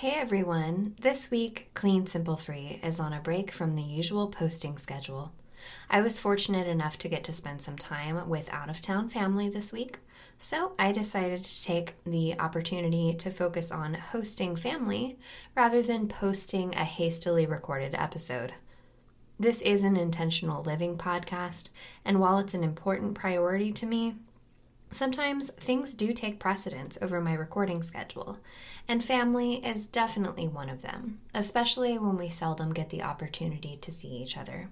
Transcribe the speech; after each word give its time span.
Hey 0.00 0.10
everyone! 0.10 0.94
This 1.00 1.30
week, 1.30 1.70
Clean 1.72 2.06
Simple 2.06 2.36
Free 2.36 2.78
is 2.82 3.00
on 3.00 3.14
a 3.14 3.20
break 3.20 3.50
from 3.50 3.74
the 3.76 3.82
usual 3.82 4.28
posting 4.28 4.76
schedule. 4.76 5.32
I 5.88 6.02
was 6.02 6.20
fortunate 6.20 6.66
enough 6.66 6.98
to 6.98 7.08
get 7.08 7.24
to 7.24 7.32
spend 7.32 7.62
some 7.62 7.78
time 7.78 8.28
with 8.28 8.52
out 8.52 8.68
of 8.68 8.82
town 8.82 9.08
family 9.08 9.48
this 9.48 9.72
week, 9.72 10.00
so 10.36 10.74
I 10.78 10.92
decided 10.92 11.44
to 11.44 11.64
take 11.64 11.94
the 12.04 12.38
opportunity 12.38 13.14
to 13.14 13.30
focus 13.30 13.70
on 13.70 13.94
hosting 13.94 14.54
family 14.54 15.16
rather 15.56 15.80
than 15.80 16.08
posting 16.08 16.74
a 16.74 16.84
hastily 16.84 17.46
recorded 17.46 17.94
episode. 17.94 18.52
This 19.40 19.62
is 19.62 19.82
an 19.82 19.96
intentional 19.96 20.62
living 20.62 20.98
podcast, 20.98 21.70
and 22.04 22.20
while 22.20 22.38
it's 22.38 22.52
an 22.52 22.64
important 22.64 23.14
priority 23.14 23.72
to 23.72 23.86
me, 23.86 24.16
Sometimes 24.90 25.50
things 25.50 25.94
do 25.94 26.12
take 26.12 26.38
precedence 26.38 26.96
over 27.02 27.20
my 27.20 27.34
recording 27.34 27.82
schedule, 27.82 28.38
and 28.88 29.02
family 29.02 29.64
is 29.64 29.86
definitely 29.86 30.48
one 30.48 30.70
of 30.70 30.82
them, 30.82 31.20
especially 31.34 31.98
when 31.98 32.16
we 32.16 32.28
seldom 32.28 32.72
get 32.72 32.90
the 32.90 33.02
opportunity 33.02 33.76
to 33.78 33.92
see 33.92 34.08
each 34.08 34.36
other. 34.38 34.70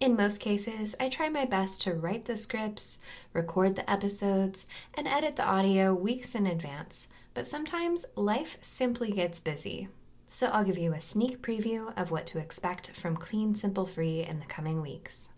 In 0.00 0.16
most 0.16 0.40
cases, 0.40 0.94
I 0.98 1.08
try 1.08 1.28
my 1.28 1.44
best 1.44 1.80
to 1.82 1.94
write 1.94 2.24
the 2.24 2.36
scripts, 2.36 3.00
record 3.32 3.76
the 3.76 3.88
episodes, 3.90 4.66
and 4.94 5.06
edit 5.06 5.36
the 5.36 5.44
audio 5.44 5.94
weeks 5.94 6.34
in 6.34 6.46
advance, 6.46 7.08
but 7.32 7.46
sometimes 7.46 8.06
life 8.16 8.56
simply 8.60 9.12
gets 9.12 9.40
busy. 9.40 9.88
So 10.26 10.48
I'll 10.48 10.64
give 10.64 10.78
you 10.78 10.92
a 10.92 11.00
sneak 11.00 11.42
preview 11.42 11.96
of 11.96 12.10
what 12.10 12.26
to 12.28 12.38
expect 12.38 12.90
from 12.90 13.16
Clean 13.16 13.54
Simple 13.54 13.86
Free 13.86 14.22
in 14.22 14.40
the 14.40 14.46
coming 14.46 14.80
weeks. 14.82 15.28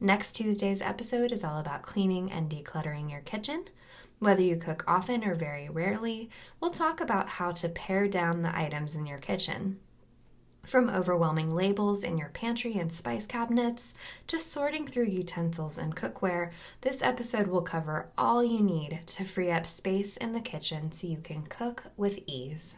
Next 0.00 0.36
Tuesday's 0.36 0.80
episode 0.80 1.32
is 1.32 1.42
all 1.42 1.58
about 1.58 1.82
cleaning 1.82 2.30
and 2.30 2.48
decluttering 2.48 3.10
your 3.10 3.20
kitchen. 3.22 3.64
Whether 4.20 4.42
you 4.42 4.56
cook 4.56 4.84
often 4.86 5.24
or 5.24 5.34
very 5.34 5.68
rarely, 5.68 6.30
we'll 6.60 6.70
talk 6.70 7.00
about 7.00 7.28
how 7.28 7.50
to 7.52 7.68
pare 7.68 8.06
down 8.06 8.42
the 8.42 8.56
items 8.56 8.94
in 8.94 9.06
your 9.06 9.18
kitchen. 9.18 9.80
From 10.64 10.88
overwhelming 10.88 11.50
labels 11.50 12.04
in 12.04 12.16
your 12.16 12.28
pantry 12.28 12.78
and 12.78 12.92
spice 12.92 13.26
cabinets 13.26 13.92
to 14.28 14.38
sorting 14.38 14.86
through 14.86 15.06
utensils 15.06 15.78
and 15.78 15.96
cookware, 15.96 16.52
this 16.82 17.02
episode 17.02 17.48
will 17.48 17.62
cover 17.62 18.08
all 18.16 18.44
you 18.44 18.60
need 18.60 19.00
to 19.06 19.24
free 19.24 19.50
up 19.50 19.66
space 19.66 20.16
in 20.16 20.32
the 20.32 20.40
kitchen 20.40 20.92
so 20.92 21.08
you 21.08 21.18
can 21.18 21.42
cook 21.42 21.84
with 21.96 22.20
ease. 22.26 22.76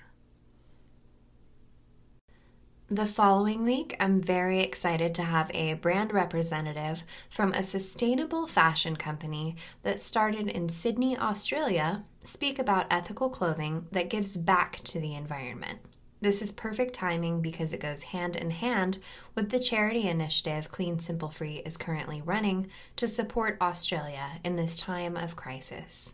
The 2.92 3.06
following 3.06 3.62
week, 3.62 3.94
I'm 4.00 4.20
very 4.20 4.62
excited 4.62 5.14
to 5.14 5.22
have 5.22 5.48
a 5.54 5.74
brand 5.74 6.12
representative 6.12 7.04
from 7.28 7.52
a 7.52 7.62
sustainable 7.62 8.48
fashion 8.48 8.96
company 8.96 9.54
that 9.84 10.00
started 10.00 10.48
in 10.48 10.68
Sydney, 10.68 11.16
Australia, 11.16 12.02
speak 12.24 12.58
about 12.58 12.88
ethical 12.90 13.30
clothing 13.30 13.86
that 13.92 14.10
gives 14.10 14.36
back 14.36 14.80
to 14.82 14.98
the 14.98 15.14
environment. 15.14 15.78
This 16.20 16.42
is 16.42 16.50
perfect 16.50 16.92
timing 16.92 17.40
because 17.40 17.72
it 17.72 17.78
goes 17.78 18.02
hand 18.02 18.34
in 18.34 18.50
hand 18.50 18.98
with 19.36 19.50
the 19.50 19.60
charity 19.60 20.08
initiative 20.08 20.72
Clean 20.72 20.98
Simple 20.98 21.30
Free 21.30 21.62
is 21.64 21.76
currently 21.76 22.20
running 22.20 22.70
to 22.96 23.06
support 23.06 23.56
Australia 23.60 24.40
in 24.42 24.56
this 24.56 24.80
time 24.80 25.16
of 25.16 25.36
crisis. 25.36 26.12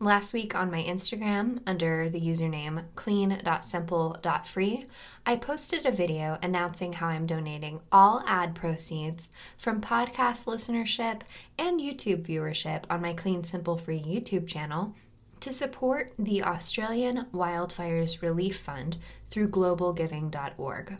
Last 0.00 0.32
week 0.32 0.54
on 0.54 0.70
my 0.70 0.84
Instagram, 0.84 1.58
under 1.66 2.08
the 2.08 2.20
username 2.20 2.84
clean.simple.free, 2.94 4.86
I 5.26 5.36
posted 5.36 5.84
a 5.84 5.90
video 5.90 6.38
announcing 6.40 6.92
how 6.92 7.08
I'm 7.08 7.26
donating 7.26 7.80
all 7.90 8.22
ad 8.24 8.54
proceeds 8.54 9.28
from 9.56 9.80
podcast 9.80 10.44
listenership 10.44 11.22
and 11.58 11.80
YouTube 11.80 12.24
viewership 12.24 12.84
on 12.88 13.02
my 13.02 13.12
Clean 13.12 13.42
Simple 13.42 13.76
Free 13.76 14.00
YouTube 14.00 14.46
channel 14.46 14.94
to 15.40 15.52
support 15.52 16.12
the 16.16 16.44
Australian 16.44 17.26
Wildfires 17.34 18.22
Relief 18.22 18.56
Fund 18.56 18.98
through 19.30 19.48
globalgiving.org. 19.48 20.96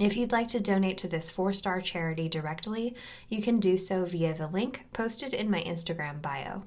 If 0.00 0.16
you'd 0.16 0.32
like 0.32 0.48
to 0.48 0.58
donate 0.58 0.98
to 0.98 1.08
this 1.08 1.30
four 1.30 1.52
star 1.52 1.80
charity 1.80 2.28
directly, 2.28 2.96
you 3.28 3.42
can 3.42 3.60
do 3.60 3.78
so 3.78 4.04
via 4.04 4.34
the 4.34 4.48
link 4.48 4.86
posted 4.92 5.32
in 5.32 5.48
my 5.48 5.62
Instagram 5.62 6.20
bio. 6.20 6.64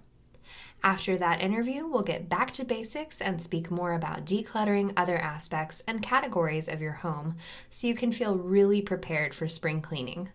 After 0.84 1.18
that 1.18 1.42
interview, 1.42 1.86
we'll 1.86 2.02
get 2.02 2.28
back 2.28 2.52
to 2.54 2.66
basics 2.66 3.22
and 3.22 3.42
speak 3.42 3.70
more 3.70 3.94
about 3.94 4.26
decluttering 4.26 4.94
other 4.98 5.18
aspects 5.18 5.84
and 5.88 6.02
categories 6.02 6.68
of 6.68 6.82
your 6.82 6.94
home 6.94 7.36
so 7.70 7.88
you 7.88 7.96
can 7.96 8.12
feel 8.12 8.38
really 8.38 8.82
prepared 8.82 9.36
for 9.36 9.48
spring 9.48 9.82
cleaning. 9.82 10.30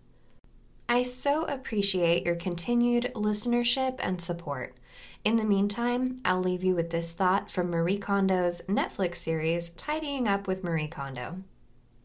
I 0.88 1.02
so 1.02 1.44
appreciate 1.46 2.24
your 2.24 2.36
continued 2.36 3.10
listenership 3.14 3.96
and 3.98 4.20
support. 4.20 4.76
In 5.24 5.34
the 5.34 5.44
meantime, 5.44 6.20
I'll 6.24 6.40
leave 6.40 6.62
you 6.62 6.76
with 6.76 6.90
this 6.90 7.12
thought 7.12 7.50
from 7.50 7.70
Marie 7.70 7.98
Kondo's 7.98 8.62
Netflix 8.68 9.16
series, 9.16 9.70
Tidying 9.70 10.28
Up 10.28 10.46
with 10.46 10.62
Marie 10.62 10.86
Kondo. 10.86 11.42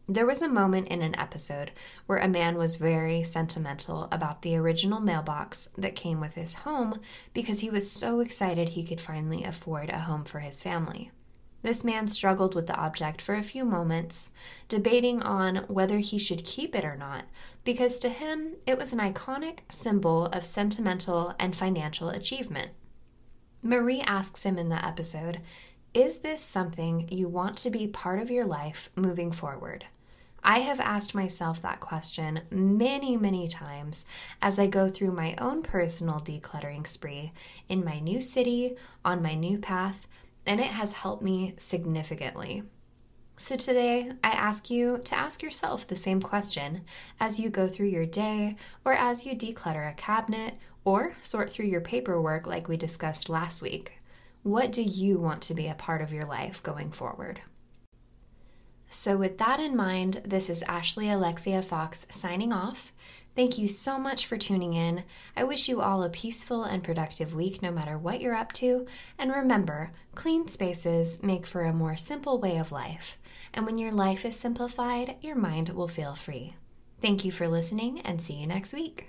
There 0.08 0.26
was 0.26 0.42
a 0.42 0.48
moment 0.48 0.88
in 0.88 1.00
an 1.00 1.18
episode 1.18 1.70
where 2.06 2.18
a 2.18 2.28
man 2.28 2.58
was 2.58 2.74
very 2.76 3.22
sentimental 3.22 4.08
about 4.10 4.42
the 4.42 4.56
original 4.56 5.00
mailbox 5.00 5.68
that 5.78 5.94
came 5.94 6.20
with 6.20 6.34
his 6.34 6.54
home 6.54 7.00
because 7.32 7.60
he 7.60 7.70
was 7.70 7.90
so 7.90 8.18
excited 8.18 8.70
he 8.70 8.84
could 8.84 9.00
finally 9.00 9.44
afford 9.44 9.90
a 9.90 10.00
home 10.00 10.24
for 10.24 10.40
his 10.40 10.62
family. 10.62 11.12
This 11.62 11.84
man 11.84 12.08
struggled 12.08 12.56
with 12.56 12.66
the 12.66 12.76
object 12.76 13.22
for 13.22 13.36
a 13.36 13.42
few 13.42 13.64
moments, 13.64 14.32
debating 14.66 15.22
on 15.22 15.64
whether 15.68 15.98
he 15.98 16.18
should 16.18 16.44
keep 16.44 16.74
it 16.74 16.84
or 16.84 16.96
not, 16.96 17.26
because 17.62 18.00
to 18.00 18.08
him 18.08 18.54
it 18.66 18.76
was 18.76 18.92
an 18.92 18.98
iconic 18.98 19.60
symbol 19.70 20.26
of 20.26 20.44
sentimental 20.44 21.34
and 21.38 21.54
financial 21.54 22.08
achievement. 22.08 22.72
Marie 23.62 24.00
asks 24.00 24.42
him 24.42 24.58
in 24.58 24.68
the 24.68 24.84
episode 24.84 25.38
Is 25.94 26.20
this 26.20 26.40
something 26.40 27.06
you 27.10 27.28
want 27.28 27.58
to 27.58 27.70
be 27.70 27.86
part 27.86 28.18
of 28.18 28.30
your 28.30 28.46
life 28.46 28.88
moving 28.96 29.30
forward? 29.30 29.84
I 30.42 30.60
have 30.60 30.80
asked 30.80 31.14
myself 31.14 31.60
that 31.60 31.80
question 31.80 32.40
many, 32.50 33.18
many 33.18 33.46
times 33.46 34.06
as 34.40 34.58
I 34.58 34.68
go 34.68 34.88
through 34.88 35.12
my 35.12 35.34
own 35.36 35.62
personal 35.62 36.18
decluttering 36.18 36.88
spree 36.88 37.32
in 37.68 37.84
my 37.84 38.00
new 38.00 38.22
city, 38.22 38.74
on 39.04 39.22
my 39.22 39.34
new 39.34 39.58
path, 39.58 40.06
and 40.46 40.60
it 40.60 40.68
has 40.68 40.94
helped 40.94 41.22
me 41.22 41.52
significantly. 41.58 42.62
So 43.36 43.56
today, 43.56 44.12
I 44.24 44.30
ask 44.30 44.70
you 44.70 44.98
to 45.04 45.14
ask 45.14 45.42
yourself 45.42 45.86
the 45.86 45.94
same 45.94 46.22
question 46.22 46.84
as 47.20 47.38
you 47.38 47.50
go 47.50 47.68
through 47.68 47.88
your 47.88 48.06
day, 48.06 48.56
or 48.86 48.94
as 48.94 49.26
you 49.26 49.34
declutter 49.34 49.90
a 49.90 49.94
cabinet, 49.94 50.54
or 50.86 51.14
sort 51.20 51.50
through 51.50 51.66
your 51.66 51.82
paperwork 51.82 52.46
like 52.46 52.66
we 52.66 52.78
discussed 52.78 53.28
last 53.28 53.60
week. 53.60 53.98
What 54.42 54.72
do 54.72 54.82
you 54.82 55.18
want 55.18 55.42
to 55.42 55.54
be 55.54 55.68
a 55.68 55.74
part 55.74 56.02
of 56.02 56.12
your 56.12 56.24
life 56.24 56.62
going 56.62 56.90
forward? 56.90 57.40
So, 58.88 59.16
with 59.16 59.38
that 59.38 59.60
in 59.60 59.76
mind, 59.76 60.20
this 60.24 60.50
is 60.50 60.62
Ashley 60.64 61.08
Alexia 61.08 61.62
Fox 61.62 62.06
signing 62.10 62.52
off. 62.52 62.92
Thank 63.34 63.56
you 63.56 63.66
so 63.66 63.98
much 63.98 64.26
for 64.26 64.36
tuning 64.36 64.74
in. 64.74 65.04
I 65.34 65.44
wish 65.44 65.68
you 65.68 65.80
all 65.80 66.02
a 66.02 66.10
peaceful 66.10 66.64
and 66.64 66.84
productive 66.84 67.34
week 67.34 67.62
no 67.62 67.70
matter 67.70 67.96
what 67.96 68.20
you're 68.20 68.34
up 68.34 68.52
to. 68.54 68.86
And 69.16 69.30
remember, 69.32 69.92
clean 70.14 70.48
spaces 70.48 71.22
make 71.22 71.46
for 71.46 71.62
a 71.62 71.72
more 71.72 71.96
simple 71.96 72.38
way 72.38 72.58
of 72.58 72.72
life. 72.72 73.18
And 73.54 73.64
when 73.64 73.78
your 73.78 73.92
life 73.92 74.26
is 74.26 74.36
simplified, 74.36 75.16
your 75.22 75.36
mind 75.36 75.70
will 75.70 75.88
feel 75.88 76.14
free. 76.14 76.54
Thank 77.00 77.24
you 77.24 77.32
for 77.32 77.48
listening 77.48 78.00
and 78.00 78.20
see 78.20 78.34
you 78.34 78.46
next 78.46 78.74
week. 78.74 79.08